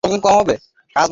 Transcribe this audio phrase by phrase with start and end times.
[0.03, 0.55] কাছে আয়, বাবা!